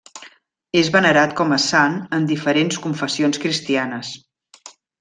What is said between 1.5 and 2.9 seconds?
a sant en diferents